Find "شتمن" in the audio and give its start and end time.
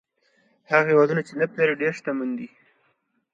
1.99-2.29